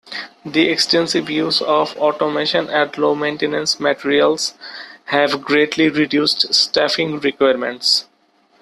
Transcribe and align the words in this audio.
The 0.43 0.67
extensive 0.69 1.29
use 1.29 1.61
of 1.61 1.95
automation 1.97 2.71
and 2.71 2.97
low 2.97 3.13
maintenance 3.13 3.79
materials 3.79 4.55
have 5.05 5.43
greatly 5.43 5.89
reduced 5.89 6.51
staffing 6.55 7.19
requirements. 7.19 8.05